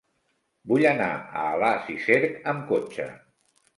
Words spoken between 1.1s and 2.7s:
a Alàs i Cerc amb